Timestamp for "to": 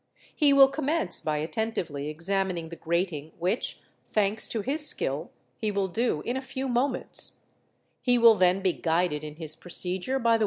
4.47-4.61